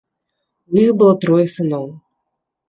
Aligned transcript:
У 0.73 0.79
іх 0.85 0.91
было 1.01 1.13
трое 1.27 1.45
сыноў. 1.57 1.85